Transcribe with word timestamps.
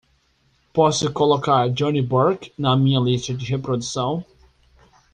Posso 0.73 1.13
colocar 1.13 1.69
johnny 1.73 2.01
burke 2.01 2.51
na 2.57 2.75
minha 2.75 2.99
lista 2.99 3.35
de 3.35 3.45
reprodução? 3.45 4.25